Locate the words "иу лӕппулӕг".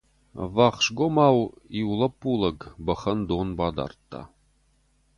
1.79-2.59